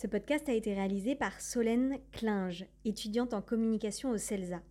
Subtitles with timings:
[0.00, 4.62] Ce podcast a été réalisé par Solène Klinge, étudiante en communication au CELSA.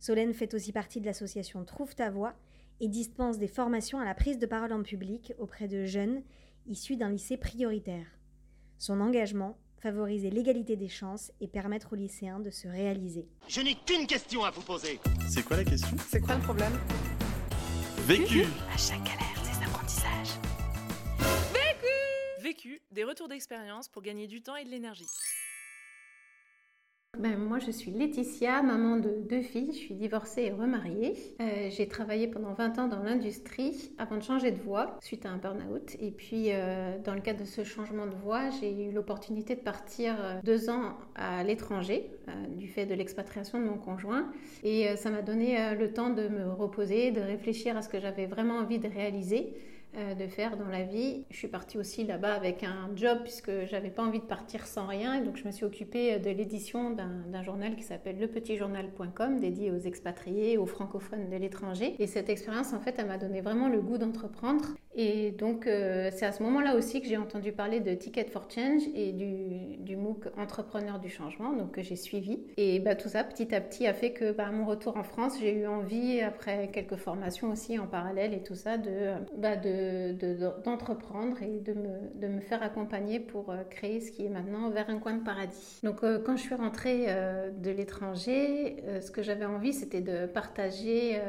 [0.00, 2.34] Solène fait aussi partie de l'association Trouve ta voix
[2.80, 6.22] et dispense des formations à la prise de parole en public auprès de jeunes
[6.66, 8.06] issus d'un lycée prioritaire.
[8.78, 13.28] Son engagement favoriser l'égalité des chances et permettre aux lycéens de se réaliser.
[13.46, 14.98] Je n'ai qu'une question à vous poser.
[15.28, 15.96] C'est quoi la question?
[16.08, 16.76] C'est quoi le problème?
[18.08, 18.42] Vécu
[18.74, 19.37] À chaque galère,
[22.90, 25.06] Des retours d'expérience pour gagner du temps et de l'énergie.
[27.18, 29.70] Ben, moi, je suis Laetitia, maman de deux filles.
[29.72, 31.14] Je suis divorcée et remariée.
[31.40, 35.30] Euh, j'ai travaillé pendant 20 ans dans l'industrie avant de changer de voie suite à
[35.30, 35.96] un burn-out.
[36.00, 39.60] Et puis, euh, dans le cadre de ce changement de voie, j'ai eu l'opportunité de
[39.60, 42.10] partir euh, deux ans à l'étranger
[42.56, 44.30] du fait de l'expatriation de mon conjoint.
[44.62, 48.26] Et ça m'a donné le temps de me reposer, de réfléchir à ce que j'avais
[48.26, 49.54] vraiment envie de réaliser.
[49.98, 51.24] Euh, de faire dans la vie.
[51.30, 54.86] Je suis partie aussi là-bas avec un job puisque j'avais pas envie de partir sans
[54.86, 59.40] rien et donc je me suis occupée euh, de l'édition d'un journal qui s'appelle lepetitjournal.com
[59.40, 61.96] dédié aux expatriés, aux francophones de l'étranger.
[61.98, 64.66] Et cette expérience en fait, elle m'a donné vraiment le goût d'entreprendre.
[64.94, 68.48] Et donc euh, c'est à ce moment-là aussi que j'ai entendu parler de Ticket for
[68.50, 72.40] Change et du, MOOC Entrepreneur du changement, donc que j'ai suivi.
[72.56, 75.38] Et bah, tout ça petit à petit a fait que bah, mon retour en France,
[75.40, 79.87] j'ai eu envie après quelques formations aussi en parallèle et tout ça de, bah, de
[80.64, 84.98] d'entreprendre et de me, faire accompagner pour euh, créer ce qui est maintenant vers un
[84.98, 85.80] coin de paradis.
[85.82, 90.26] Donc euh, quand je suis rentrée euh, de l'étranger, ce que j'avais envie c'était de
[90.26, 91.20] partager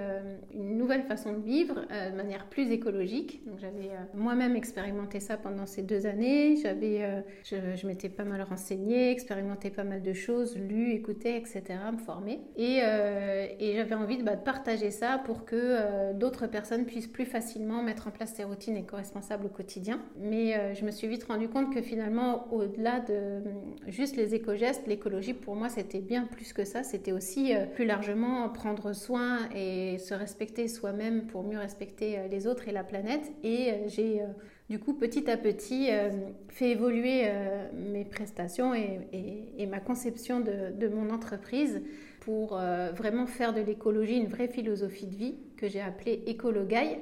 [0.54, 3.46] une nouvelle façon de vivre de manière plus écologique.
[3.46, 6.56] Donc j'avais moi-même expérimenté ça pendant ces deux années.
[6.58, 11.98] J'avais, je, m'étais pas mal renseignée, expérimenté pas mal de choses, lu, écouté, etc., me
[11.98, 12.40] former.
[12.56, 12.80] Et,
[13.60, 18.08] et j'avais envie bah, de partager ça pour que d'autres personnes puissent plus facilement mettre
[18.08, 20.02] en place routines éco-responsables au quotidien.
[20.18, 23.42] Mais euh, je me suis vite rendu compte que finalement, au-delà de euh,
[23.88, 26.84] juste les éco-gestes, l'écologie pour moi c'était bien plus que ça.
[26.84, 32.48] C'était aussi euh, plus largement prendre soin et se respecter soi-même pour mieux respecter les
[32.48, 33.32] autres et la planète.
[33.44, 34.22] Et j'ai
[34.70, 35.90] du coup petit à petit
[36.50, 37.28] fait évoluer
[37.74, 41.82] mes prestations et, ma conception de, de, mon entreprise
[42.22, 42.56] pour
[42.96, 47.00] vraiment faire de l'écologie une vraie philosophie de vie que j'ai appelée Écologaille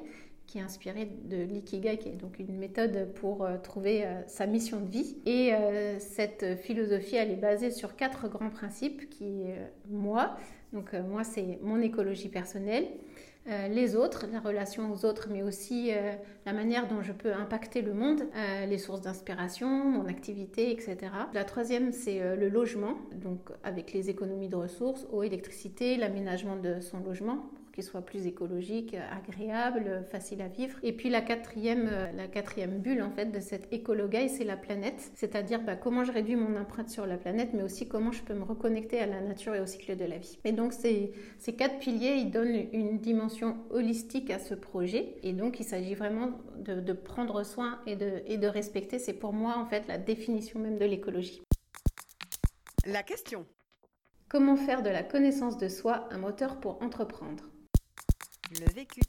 [0.47, 4.47] qui est inspiré de l'ikigai, qui est donc une méthode pour euh, trouver euh, sa
[4.47, 5.17] mission de vie.
[5.25, 9.43] Et euh, cette philosophie, elle est basée sur quatre grands principes qui,
[9.89, 10.37] moi,
[10.73, 12.87] donc moi, c'est mon écologie personnelle,
[13.69, 15.91] les autres, la relation aux autres, mais aussi
[16.45, 18.23] la manière dont je peux impacter le monde,
[18.67, 20.97] les sources d'inspiration, mon activité, etc.
[21.33, 26.81] La troisième, c'est le logement, donc avec les économies de ressources, eau, électricité, l'aménagement de
[26.81, 30.79] son logement qui soit plus écologique, agréable, facile à vivre.
[30.81, 34.57] Et puis la quatrième, euh, la quatrième bulle en fait de cette écologie, c'est la
[34.57, 38.23] planète, c'est-à-dire bah, comment je réduis mon empreinte sur la planète, mais aussi comment je
[38.23, 40.39] peux me reconnecter à la nature et au cycle de la vie.
[40.43, 45.15] Et donc ces, ces quatre piliers, ils donnent une dimension holistique à ce projet.
[45.21, 48.97] Et donc il s'agit vraiment de, de, prendre soin et de, et de respecter.
[48.97, 51.43] C'est pour moi en fait la définition même de l'écologie.
[52.87, 53.45] La question.
[54.29, 57.43] Comment faire de la connaissance de soi un moteur pour entreprendre?
[58.51, 59.01] Le vécu.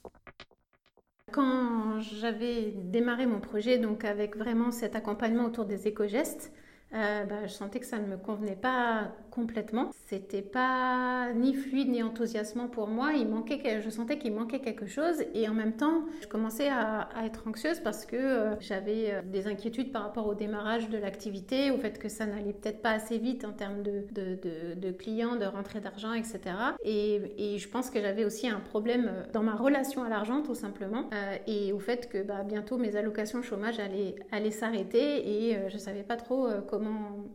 [1.32, 6.52] Quand j'avais démarré mon projet, donc avec vraiment cet accompagnement autour des éco-gestes,
[6.94, 9.90] euh, bah, je sentais que ça ne me convenait pas complètement.
[10.06, 13.12] C'était pas ni fluide ni enthousiasmant pour moi.
[13.12, 17.08] Il manquait, je sentais qu'il manquait quelque chose et en même temps, je commençais à,
[17.24, 21.70] être anxieuse parce que euh, j'avais euh, des inquiétudes par rapport au démarrage de l'activité,
[21.70, 25.80] au fait que ça n'allait peut-être pas assez vite en termes de, clients, de rentrée
[25.80, 26.40] d'argent, etc.
[26.84, 31.10] Et, je pense que j'avais aussi un problème dans ma relation à l'argent, tout simplement,
[31.46, 36.02] et au fait que bah, bientôt mes allocations chômage allaient, allaient s'arrêter et je savais
[36.02, 36.77] pas trop comment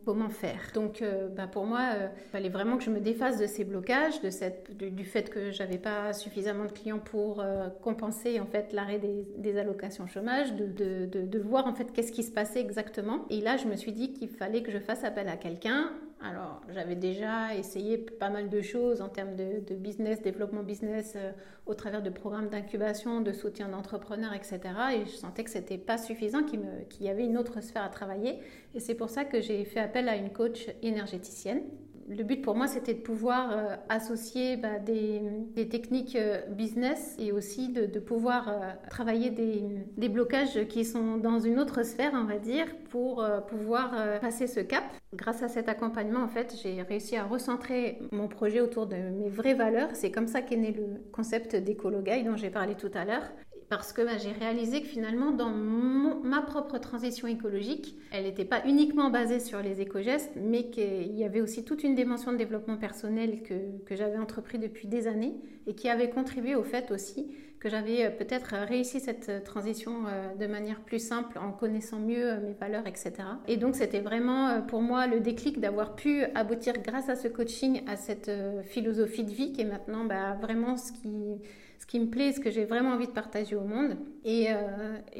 [0.05, 0.71] comment, faire.
[0.73, 3.63] Donc euh, bah, pour moi, il euh, fallait vraiment que je me défasse de ces
[3.63, 8.45] blocages, de cette, du, fait que j'avais pas suffisamment de clients pour euh, compenser en
[8.45, 10.65] fait l'arrêt des, allocations chômage, de,
[11.05, 13.25] de, voir en fait qu'est-ce qui se passait exactement.
[13.29, 15.91] Et là, je me suis dit qu'il fallait que je fasse appel à quelqu'un
[16.23, 21.17] alors, j'avais déjà essayé pas mal de choses en termes de, business, développement business,
[21.65, 24.59] au travers de programmes d'incubation, de soutien d'entrepreneurs, etc.
[24.95, 27.89] Et je sentais que c'était pas suffisant, qu'il, qu'il y avait une autre sphère à
[27.89, 28.39] travailler.
[28.73, 31.63] Et c'est pour ça que j'ai fait appel à une coach énergéticienne
[32.09, 35.21] le but pour moi, c'était de pouvoir euh, associer bah, des,
[35.69, 41.59] techniques euh, business et aussi de, pouvoir euh, travailler des, blocages qui sont dans une
[41.59, 44.83] autre sphère, on va dire, pour pouvoir passer ce cap.
[45.15, 49.29] Grâce à cet accompagnement, en fait, j'ai réussi à recentrer mon projet autour de mes
[49.29, 49.89] vraies valeurs.
[49.93, 53.23] C'est comme ça qu'est né le concept d'écologie dont j'ai parlé tout à l'heure
[53.77, 58.61] parce que bah, j'ai réalisé que finalement, dans ma propre transition écologique, elle n'était pas
[58.65, 62.77] uniquement basée sur les éco-gestes, mais qu'il y avait aussi toute une dimension de développement
[62.77, 63.53] personnel que,
[63.85, 65.35] que j'avais entrepris depuis des années
[65.67, 70.05] et qui avait contribué au fait aussi que j'avais euh, peut-être réussi cette euh, transition
[70.07, 73.13] euh, de manière plus simple en connaissant mieux mes valeurs, etc.
[73.47, 77.81] Et donc c'était vraiment pour moi le déclic d'avoir pu aboutir grâce à ce coaching
[77.87, 78.29] à cette
[78.63, 82.65] philosophie de vie qui est maintenant bah, vraiment ce qui, me plaît, ce que j'ai
[82.65, 83.97] vraiment envie de partager au monde.
[84.25, 84.47] Et,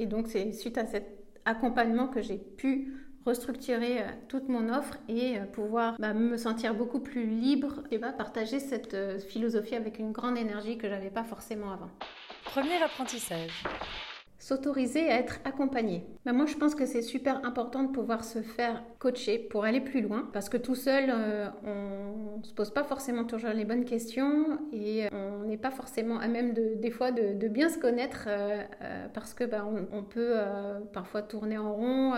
[0.06, 1.06] donc c'est suite à cet
[1.46, 2.94] accompagnement que j'ai pu
[3.26, 8.98] restructurer toute mon offre et pouvoir bah, me sentir beaucoup plus libre et partager cette
[9.22, 11.90] philosophie avec une grande énergie que j'avais pas forcément avant.
[12.44, 13.64] Premier apprentissage
[14.44, 16.04] s'autoriser à être accompagné.
[16.26, 19.80] Ben moi, je pense que c'est super important de pouvoir se faire coacher pour aller
[19.80, 23.64] plus loin, parce que tout seul, euh, on ne se pose pas forcément toujours les
[23.64, 27.78] bonnes questions et on n'est pas forcément à même de, des fois de, bien se
[27.78, 30.36] connaître, euh, euh, parce que ben, on, peut
[30.92, 32.14] parfois tourner en rond,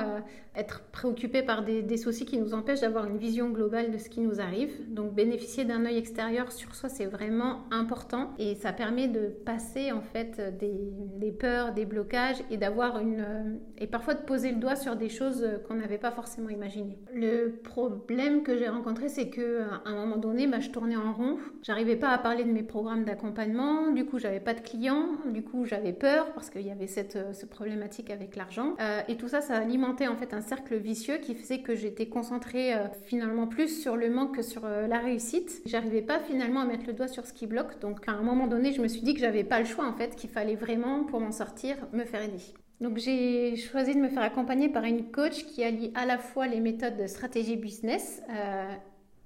[0.55, 4.21] être préoccupé par des, soucis qui nous empêchent d'avoir une vision globale de ce qui
[4.21, 4.71] nous arrive.
[4.91, 9.91] Donc, bénéficier d'un œil extérieur sur soi, c'est vraiment important et ça permet de passer
[9.91, 12.14] en fait des peurs, des blocages
[12.49, 15.75] et d'avoir une euh, et parfois de poser le doigt sur des choses euh, qu'on
[15.75, 16.97] n'avait pas forcément imaginées.
[17.13, 20.95] Le problème que j'ai rencontré, c'est que euh, à un moment donné, bah, je tournais
[20.95, 21.37] en rond.
[21.63, 23.91] J'arrivais pas à parler de mes programmes d'accompagnement.
[23.91, 25.09] Du coup, j'avais pas de clients.
[25.29, 27.17] Du coup, j'avais peur parce qu'il y avait cette,
[27.49, 28.75] problématique avec l'argent.
[29.07, 32.73] et tout ça, ça alimentait en fait un cercle vicieux qui faisait que j'étais concentrée
[33.03, 35.61] finalement plus sur le manque que sur la réussite.
[35.65, 37.79] J'arrivais pas finalement à mettre le doigt sur ce qui bloque.
[37.79, 39.93] Donc, à un moment donné, je me suis dit que j'avais pas le choix en
[39.93, 42.41] fait, qu'il fallait vraiment pour m'en sortir me faire aider.
[42.81, 46.47] Donc j'ai choisi de me faire accompagner par une coach qui allie à la fois
[46.47, 48.73] les méthodes de stratégie business euh,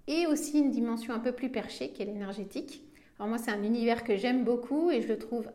[0.08, 2.84] et aussi une dimension un peu plus perchée qui est l'énergétique.
[3.18, 5.50] Alors moi c'est un univers que j'aime beaucoup et je le trouve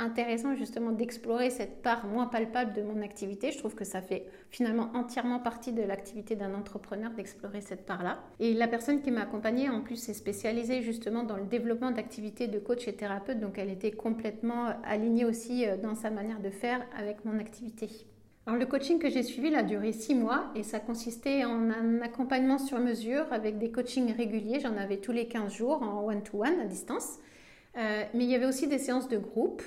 [0.00, 3.52] intéressant justement d'explorer cette part moins palpable de mon activité.
[3.52, 8.18] Je trouve que ça fait finalement entièrement partie de l'activité d'un entrepreneur d'explorer cette part-là.
[8.40, 12.48] Et la personne qui m'a accompagnée en plus est spécialisée justement dans le développement d'activités
[12.48, 16.50] de coach et thérapeute, donc elle était complètement alignée aussi euh, dans sa manière de
[16.50, 17.88] faire avec mon activité.
[18.46, 22.00] Alors le coaching que j'ai suivi a duré six mois et ça consistait en un
[22.00, 24.60] accompagnement sur mesure avec des coachings réguliers.
[24.60, 27.18] J'en avais tous les 15 jours en one-to-one à distance.
[27.76, 29.62] Euh, mais il y avait aussi des séances de groupe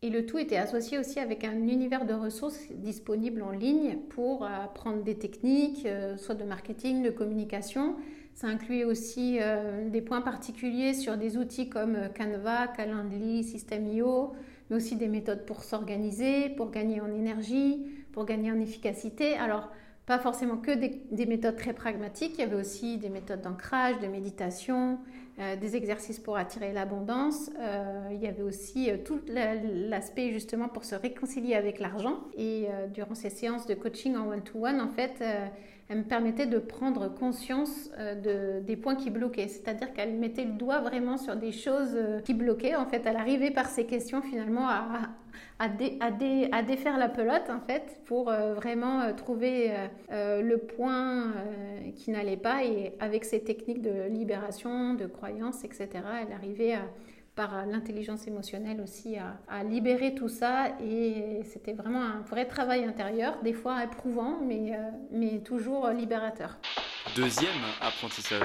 [0.00, 4.44] et le tout était associé aussi avec un univers de ressources disponibles en ligne pour
[4.44, 7.96] apprendre des techniques, euh, soit de marketing, de communication.
[8.34, 14.34] Ça incluait aussi euh, des points particuliers sur des outils comme euh, Canva, Calendly, System.io,
[14.70, 19.34] mais aussi des méthodes pour s'organiser, pour gagner en énergie, pour gagner en efficacité.
[19.34, 19.68] Alors,
[20.08, 24.06] pas forcément que des, méthodes très pragmatiques, il y avait aussi des méthodes d'ancrage, de
[24.06, 24.98] méditation,
[25.38, 27.50] euh, des exercices pour attirer l'abondance.
[27.58, 32.20] Euh, il y avait aussi euh, tout l'aspect justement pour se réconcilier avec l'argent.
[32.38, 35.22] Et durant ces séances de coaching en one-to-one, en fait,
[35.88, 37.90] elle me permettait de prendre conscience
[38.22, 39.48] de, des points qui bloquaient.
[39.48, 42.74] C'est-à-dire qu'elle mettait le doigt vraiment sur des choses qui bloquaient.
[42.74, 45.08] En fait, elle arrivait par ces questions finalement à,
[45.58, 45.64] à,
[46.00, 49.72] à, défaire la pelote en fait pour euh, vraiment euh, trouver
[50.12, 51.32] euh, le point
[51.96, 55.88] qui n'allait pas et avec ces techniques de libération, de croyance, etc.
[55.94, 56.76] Elle arrivait
[57.38, 63.40] par l'intelligence émotionnelle aussi à, libérer tout ça et c'était vraiment un vrai travail intérieur,
[63.44, 64.76] des fois éprouvant mais,
[65.12, 66.58] mais toujours libérateur.
[67.14, 68.42] Deuxième apprentissage.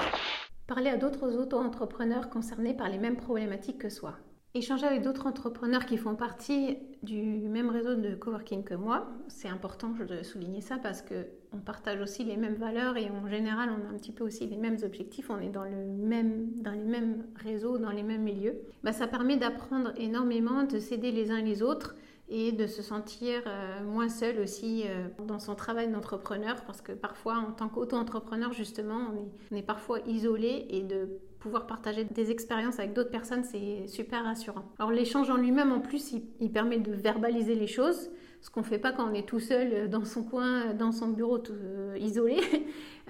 [0.68, 4.14] Parler à d'autres auto-entrepreneurs concernés par les mêmes problématiques que soi.
[4.56, 9.48] Échanger avec d'autres entrepreneurs qui font partie du même réseau de coworking que moi, c'est
[9.48, 13.70] important de souligner ça parce que on partage aussi les mêmes valeurs et en général
[13.70, 16.70] on a un petit peu aussi les mêmes objectifs, on est dans le même dans
[16.70, 18.60] les mêmes réseaux, dans les mêmes milieux.
[18.84, 21.96] Bah, ça permet d'apprendre énormément, de s'aider les uns les autres
[22.28, 26.92] et de se sentir euh, moins seul aussi euh, dans son travail d'entrepreneur parce que
[26.92, 31.08] parfois en tant qu'auto-entrepreneur justement on est, on est parfois isolé et de
[31.44, 34.64] pouvoir partager des expériences avec d'autres personnes, c'est super rassurant.
[34.78, 38.10] Alors l'échange en lui-même, en plus, il, permet de verbaliser les choses,
[38.40, 41.08] ce qu'on ne fait pas quand on est tout seul dans son coin, dans son
[41.08, 42.38] bureau tout, euh, isolé.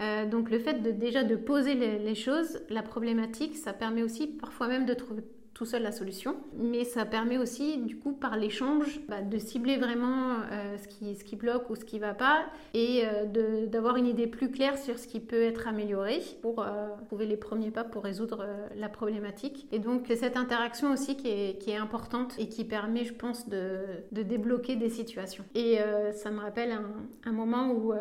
[0.00, 4.26] Euh, donc le fait de déjà de poser les, choses, la problématique, ça permet aussi
[4.26, 5.22] parfois même de trouver
[5.54, 6.36] tout seul la solution.
[6.56, 11.14] Mais ça permet aussi, du coup, par l'échange, bah, de cibler vraiment euh, ce, qui,
[11.14, 12.44] ce qui bloque ou ce qui ne va pas
[12.74, 16.88] et euh, d'avoir une idée plus claire sur ce qui peut être amélioré pour euh,
[17.06, 18.46] trouver les premiers pas pour résoudre
[18.76, 19.68] la problématique.
[19.70, 23.48] Et donc, cette interaction aussi qui est, qui est, importante et qui permet, je pense,
[23.48, 23.78] de,
[24.10, 25.44] de débloquer des situations.
[25.54, 25.78] Et
[26.12, 26.84] ça me rappelle un,
[27.24, 27.92] un moment où,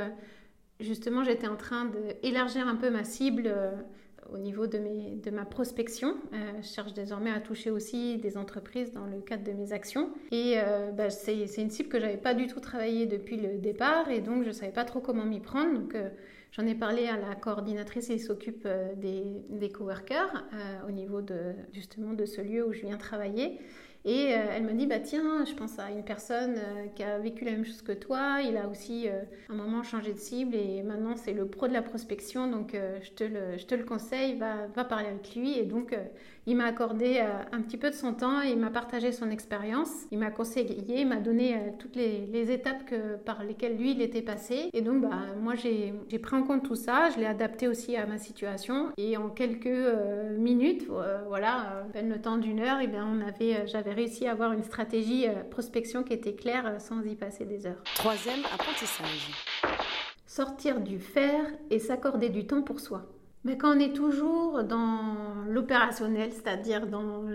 [0.80, 1.92] justement, j'étais en train
[2.22, 3.52] d'élargir un peu ma cible
[4.34, 6.16] au niveau de, ma prospection.
[6.32, 10.10] je cherche désormais à toucher aussi des entreprises dans le cadre de mes actions.
[10.32, 10.58] Et
[10.96, 14.44] bah, c'est une cible que j'avais pas du tout travaillé depuis le départ et donc
[14.44, 15.74] je savais pas trop comment m'y prendre.
[15.74, 15.96] Donc
[16.52, 20.46] J'en ai parlé à la coordinatrice qui s'occupe des, coworkers
[20.88, 21.22] au niveau
[21.72, 23.60] justement de ce lieu où je viens travailler.
[24.06, 27.20] Et euh, elle me dit, bah tiens, je pense à une personne euh, qui a
[27.20, 28.42] vécu la même chose que toi.
[28.42, 31.74] Il a aussi euh, un moment changé de cible et maintenant c'est le pro de
[31.74, 32.48] la prospection.
[32.50, 35.58] Donc je, te le, je te le conseille, va, va parler avec lui.
[35.58, 35.96] Et donc
[36.46, 37.20] il m'a accordé
[37.52, 41.08] un petit peu de son temps, il m'a partagé son expérience, il m'a conseillé, il
[41.08, 44.70] m'a donné toutes les, les, étapes que, par lesquelles lui il était passé.
[44.74, 45.10] Et donc bah,
[45.42, 48.92] moi j'ai pris en compte tout ça, je l'ai adapté aussi à ma situation.
[48.98, 49.68] Et en quelques
[50.38, 50.88] minutes,
[51.28, 54.64] voilà, peine le temps d'une heure, et bien on avait, j'avais réussi à avoir une
[54.64, 57.82] stratégie euh, prospection qui était claire euh, sans y passer des heures.
[57.96, 59.32] Troisième apprentissage.
[60.26, 63.13] Sortir du faire et s'accorder du temps pour soi.
[63.46, 67.26] Mais quand on est toujours dans l'opérationnel, c'est-à-dire dans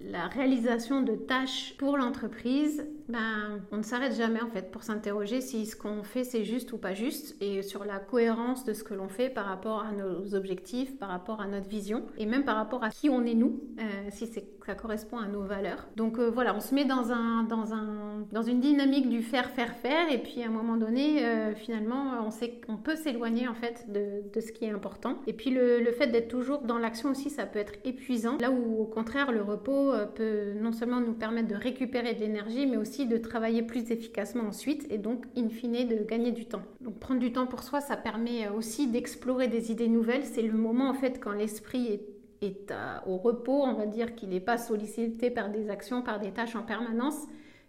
[0.00, 5.42] la réalisation de tâches pour l'entreprise, ben, on ne s'arrête jamais en fait pour s'interroger
[5.42, 8.82] si ce qu'on fait c'est juste ou pas juste et sur la cohérence de ce
[8.82, 12.44] que l'on fait par rapport à nos objectifs, par rapport à notre vision et même
[12.44, 14.40] par rapport à qui on est nous, euh, si ça
[14.74, 15.88] correspond à nos valeurs.
[15.96, 19.50] Donc euh, voilà, on se met dans, un, dans, un, dans une dynamique du faire,
[19.50, 23.46] faire, faire et puis à un moment donné, euh, finalement, on sait qu'on peut s'éloigner
[23.46, 25.18] en fait de, ce qui est important.
[25.26, 28.38] Et puis le fait d'être toujours dans l'action aussi, ça peut être épuisant.
[28.40, 32.66] Là où au contraire, le repos peut non seulement nous permettre de récupérer de l'énergie,
[32.66, 36.62] mais aussi de travailler plus efficacement ensuite et donc, in fine, de gagner du temps.
[36.80, 40.24] Donc, prendre du temps pour soi, ça permet aussi d'explorer des idées nouvelles.
[40.24, 42.72] C'est le moment, en fait, quand l'esprit est est
[43.06, 46.56] au repos, on va dire qu'il n'est pas sollicité par des actions, par des tâches
[46.56, 47.26] en permanence,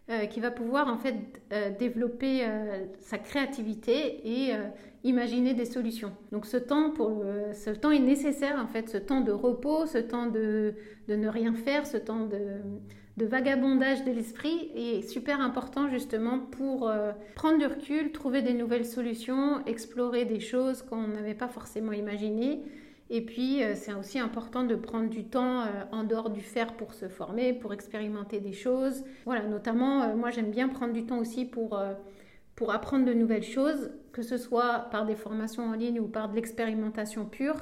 [0.10, 1.16] euh, qui va pouvoir en fait
[1.54, 4.54] euh, développer euh, sa créativité et
[5.04, 6.12] imaginer des solutions.
[6.32, 7.24] Donc ce temps, pour
[7.54, 10.76] ce temps est nécessaire en fait, ce temps de repos, ce temps de,
[11.08, 12.40] de ne rien faire, ce temps de,
[13.18, 18.54] de vagabondage de l'esprit est super important justement pour euh, prendre du recul, trouver des
[18.54, 22.64] nouvelles solutions, explorer des choses qu'on n'avait pas forcément imaginées.
[23.12, 26.74] Et puis, euh, c'est aussi important de prendre du temps euh, en dehors du faire
[26.74, 29.04] pour se former, pour expérimenter des choses.
[29.26, 31.80] Voilà, notamment, moi j'aime bien prendre du temps aussi pour,
[32.56, 36.30] pour apprendre de nouvelles choses, que ce soit par des formations en ligne ou par
[36.30, 37.58] de l'expérimentation pure,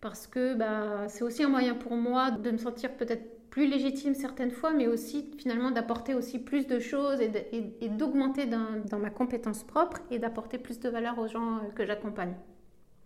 [0.00, 4.14] parce que bah, c'est aussi un moyen pour moi de me sentir peut-être plus légitime
[4.14, 9.64] certaines fois, mais aussi finalement d'apporter aussi plus de choses et d'augmenter dans, ma compétence
[9.64, 12.34] propre et d'apporter plus de valeur aux gens euh, que j'accompagne.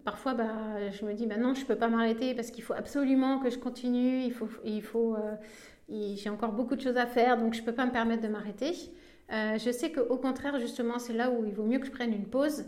[0.05, 2.73] Parfois, bah, je me dis, bah non, je ne peux pas m'arrêter parce qu'il faut
[2.73, 5.37] absolument que je continue, il faut, il faut, euh,
[5.89, 8.29] j'ai encore beaucoup de choses à faire, donc je ne peux pas me permettre de
[8.29, 8.73] m'arrêter.
[9.33, 12.13] Euh, je sais qu'au contraire, justement, c'est là où il vaut mieux que je prenne
[12.13, 12.65] une pause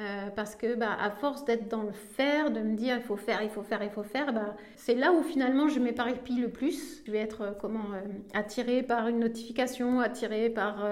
[0.00, 3.16] euh, parce que bah, à force d'être dans le faire, de me dire il faut
[3.16, 6.48] faire, il faut faire, il faut faire, bah, c'est là où finalement je m'éparpille le
[6.48, 7.02] plus.
[7.06, 8.00] Je vais être euh, comment euh,
[8.32, 10.86] attirée par une notification, attirée par,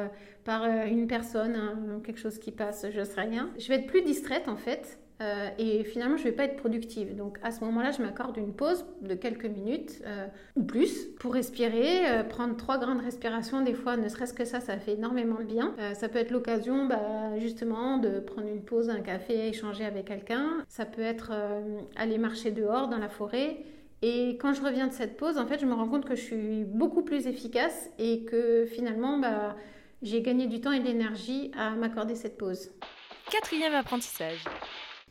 [0.45, 3.51] par une personne, hein, quelque chose qui passe, je sais rien.
[3.59, 4.99] Je vais être plus distraite en fait.
[5.21, 7.17] Euh, et finalement, je ne vais pas être productive.
[7.17, 11.35] Donc à ce moment-là, je m'accorde une pause de quelques minutes euh, ou plus pour
[11.35, 13.63] respirer, euh, prendre trois grandes respirations.
[13.63, 15.75] Des fois, ne serait-ce que ça, ça fait énormément de bien.
[15.95, 20.65] ça peut être l'occasion bah, justement de prendre une pause, un café, échanger avec quelqu'un.
[20.69, 21.33] Ça peut être
[21.97, 23.59] aller marcher dehors dans la forêt.
[24.03, 26.23] Et quand je reviens de cette pause, en fait, je me rends compte que je
[26.23, 29.57] suis beaucoup plus efficace et que finalement, bah,
[30.03, 32.71] j'ai gagné du temps et de l'énergie à m'accorder cette pause.
[33.31, 34.45] Quatrième apprentissage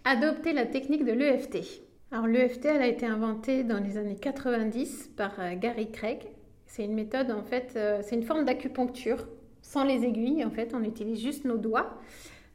[0.08, 1.84] adopter la technique de l'EFT.
[2.12, 6.30] Alors l'EFT, elle a été inventée dans les années 90 par euh, Gary Craig.
[6.66, 9.28] C'est une méthode, en fait, euh, c'est une forme d'acupuncture
[9.62, 12.00] sans les aiguilles, en fait, on utilise juste nos doigts.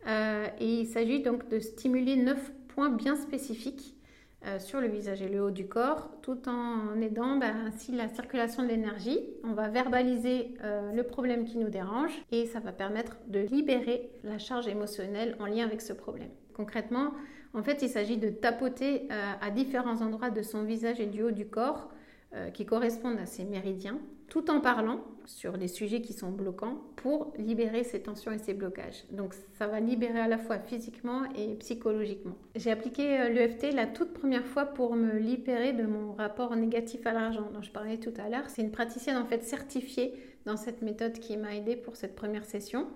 [0.06, 3.94] Euh, et il s'agit donc de stimuler neuf points bien spécifiques
[4.58, 8.64] sur le visage et le haut du corps, tout en aidant bah, ainsi la circulation
[8.64, 9.20] de l'énergie.
[9.44, 10.56] On va verbaliser
[10.92, 15.46] le problème qui nous dérange et ça va permettre de libérer la charge émotionnelle en
[15.46, 16.30] lien avec ce problème.
[16.54, 17.12] Concrètement,
[17.54, 21.22] en fait, il s'agit de tapoter euh, à différents endroits de son visage et du
[21.22, 21.90] haut du corps
[22.34, 26.78] euh, qui correspondent à ses méridiens, tout en parlant sur les sujets qui sont bloquants
[26.96, 29.04] pour libérer ces tensions et ces blocages.
[29.10, 32.34] Donc ça va libérer à la fois physiquement et psychologiquement.
[32.56, 37.06] J'ai appliqué euh, l'EFT la toute première fois pour me libérer de mon rapport négatif
[37.06, 38.48] à l'argent dont je parlais tout à l'heure.
[38.48, 40.14] C'est une praticienne en fait certifiée
[40.46, 42.86] dans cette méthode qui m'a aidée pour cette première session.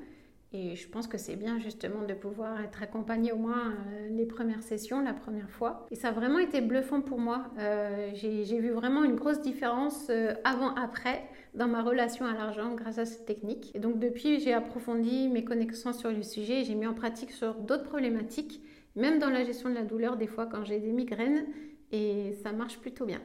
[0.53, 4.27] Et je pense que c'est bien justement de pouvoir être accompagné au moins euh, les
[4.27, 5.87] premières sessions, la première fois.
[5.91, 7.47] Et ça a vraiment été bluffant pour moi.
[7.59, 12.99] Euh, j'ai vu vraiment une grosse différence euh, avant-après dans ma relation à l'argent grâce
[12.99, 13.75] à cette technique.
[13.75, 16.65] Et donc depuis, j'ai approfondi mes connaissances sur le sujet.
[16.65, 18.61] J'ai mis en pratique sur d'autres problématiques,
[18.95, 20.17] même dans la gestion de la douleur.
[20.17, 21.45] Des fois, quand j'ai des migraines,
[21.93, 23.21] et ça marche plutôt bien.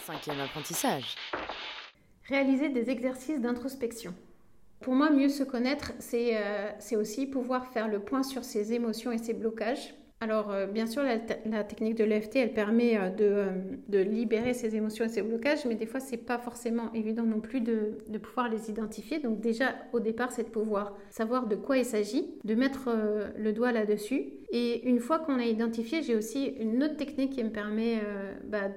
[0.00, 1.16] Cinquième apprentissage.
[2.28, 4.14] Réaliser des exercices d'introspection.
[4.82, 9.12] Pour moi, mieux se connaître, c'est euh, aussi pouvoir faire le point sur ses émotions
[9.12, 13.50] et ses blocages alors, euh, bien sûr, la, technique de l'EFT, elle permet euh,
[13.88, 17.40] de, libérer ses émotions et ses blocages, mais des fois, c'est pas forcément évident non
[17.40, 19.18] plus de, pouvoir les identifier.
[19.18, 22.88] Donc, déjà, au départ, c'est de pouvoir savoir de quoi il s'agit, de mettre
[23.36, 24.34] le doigt là-dessus.
[24.52, 28.00] Et une fois qu'on a identifié, j'ai aussi une autre technique qui me permet
[28.44, 28.68] bah,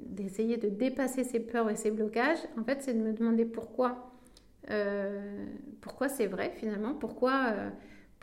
[0.00, 2.38] d'essayer de dépasser ses peurs et ses blocages.
[2.58, 4.13] En fait, c'est de me demander pourquoi.
[5.80, 6.94] Pourquoi c'est vrai finalement?
[6.94, 7.54] Pourquoi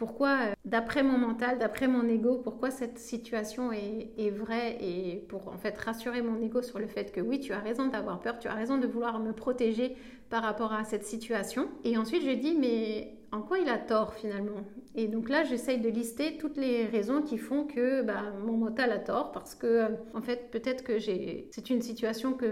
[0.02, 4.76] pourquoi, euh, d'après mon mental, d'après mon ego, pourquoi cette situation est, vraie?
[4.82, 7.86] Et pour en fait rassurer mon ego sur le fait que oui, tu as raison
[7.86, 9.96] d'avoir peur, tu as raison de vouloir me protéger
[10.32, 11.70] par rapport à cette situation.
[11.84, 14.64] Et ensuite, je dis, mais en quoi il a tort finalement?
[14.96, 18.92] Et donc là, j'essaye de lister toutes les raisons qui font que bah, mon mental
[18.92, 22.48] a tort parce que, euh, en fait, peut-être que c'est une situation que,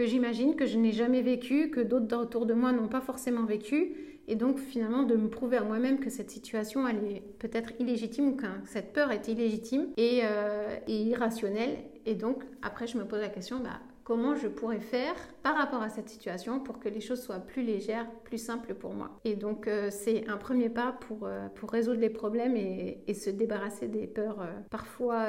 [0.00, 3.44] que j'imagine, que je n'ai jamais vécue, que d'autres autour de moi n'ont pas forcément
[3.44, 3.92] vécue
[4.28, 8.28] et donc finalement de me prouver à moi-même que cette situation elle est peut-être illégitime
[8.28, 11.76] ou que cette peur est illégitime et, euh, et, irrationnelle.
[12.06, 13.78] Et donc après je me pose la question, bah,
[14.10, 15.14] comment je pourrais faire
[15.44, 18.92] par rapport à cette situation pour que les choses soient plus légères, plus simples pour
[18.92, 19.20] moi.
[19.24, 23.86] Et donc euh, c'est un premier pas pour, euh, résoudre les problèmes et, se débarrasser
[23.86, 25.26] des peurs euh, parfois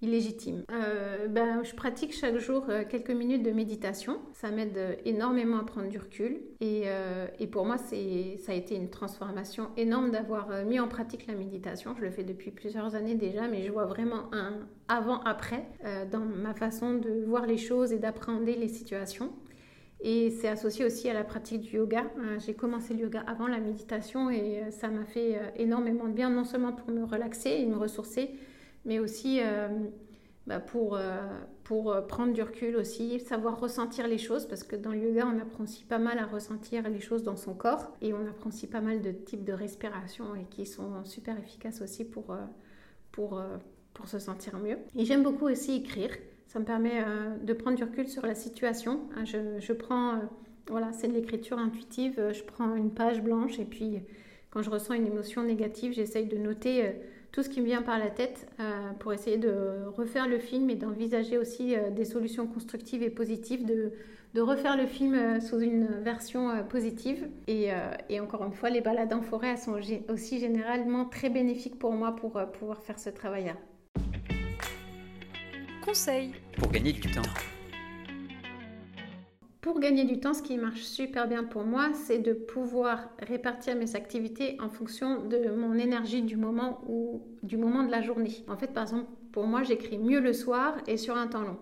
[0.00, 0.62] illégitimes.
[1.28, 4.20] ben, je pratique chaque jour quelques minutes de méditation.
[4.32, 6.40] Ça m'aide énormément à prendre du recul.
[6.60, 6.84] Et,
[7.38, 11.94] et pour moi, ça a été une transformation énorme d'avoir mis en pratique la méditation.
[11.96, 14.60] Je le fais depuis plusieurs années déjà, mais je vois vraiment un
[14.92, 15.66] avant-après
[16.10, 19.32] dans ma façon de voir les choses et d'apprendre les situations.
[20.04, 22.10] Et c'est associé aussi à la pratique du yoga.
[22.18, 26.08] Euh, j'ai commencé le yoga avant la méditation et euh, ça m'a fait euh, énormément
[26.08, 28.32] de bien, non seulement pour me relaxer et me ressourcer,
[28.84, 29.40] mais aussi
[30.48, 30.98] bah, pour,
[31.62, 35.40] pour prendre du recul aussi, savoir ressentir les choses, parce que dans le yoga, on
[35.40, 38.66] apprend aussi pas mal à ressentir les choses dans son corps et on apprend aussi
[38.66, 42.36] pas mal de types de respiration et qui sont super efficaces aussi pour,
[43.12, 43.40] pour,
[44.06, 44.78] se sentir mieux.
[44.96, 46.10] Et j'aime beaucoup aussi écrire.
[46.52, 49.00] Ça me permet euh, de prendre du recul sur la situation.
[49.16, 50.18] Hein, je, prends, euh,
[50.68, 52.16] voilà, c'est de l'écriture intuitive.
[52.18, 54.00] Euh, je prends une page blanche et puis
[54.50, 56.92] quand je ressens une émotion négative, j'essaye de noter
[57.32, 58.46] tout ce qui me vient par la tête
[58.98, 63.92] pour essayer de refaire le film et d'envisager aussi des solutions constructives et positives, de,
[64.42, 67.26] refaire le film sous une version positive.
[67.48, 67.70] Et,
[68.10, 72.14] et, encore une fois, les balades en forêt sont aussi généralement très bénéfiques pour moi
[72.14, 73.54] pour pouvoir faire ce travail-là
[75.82, 77.22] conseil pour gagner du temps.
[79.60, 83.76] Pour gagner du temps, ce qui marche super bien pour moi, c'est de pouvoir répartir
[83.76, 88.44] mes activités en fonction de mon énergie du moment ou du moment de la journée.
[88.48, 91.58] En fait, par exemple, pour moi, j'écris mieux le soir et sur un temps long.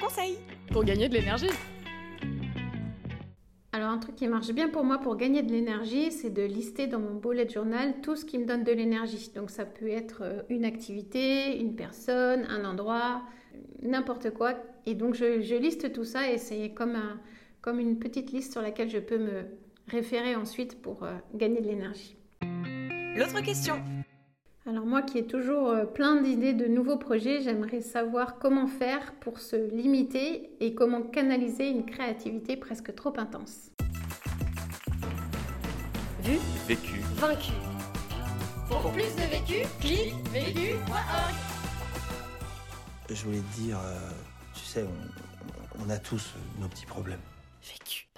[0.00, 0.38] Conseil
[0.72, 1.50] pour gagner de l'énergie.
[3.78, 6.88] Alors un truc qui marche bien pour moi pour gagner de l'énergie, c'est de lister
[6.88, 9.30] dans mon bullet journal tout ce qui me donne de l'énergie.
[9.36, 13.22] Donc ça peut être euh, une activité, une personne, un endroit,
[13.80, 14.54] n'importe quoi.
[14.84, 17.20] Et donc je, liste tout ça et c'est comme, un,
[17.60, 19.44] comme une petite liste sur laquelle je peux me
[19.86, 22.16] référer ensuite pour euh, gagner de l'énergie.
[23.14, 23.76] L'autre question
[24.68, 29.14] alors moi qui ai toujours euh, plein d'idées de nouveaux projets, j'aimerais savoir comment faire
[29.14, 33.70] pour se limiter et comment canaliser une créativité presque trop intense.
[36.22, 37.52] Vu, vécu, vaincu.
[38.68, 41.34] Pour plus de vécu, clique vécu.org.
[43.08, 44.10] Je voulais te dire, euh,
[44.54, 47.20] tu sais, on, on a tous nos petits problèmes.
[47.62, 48.08] Vécu.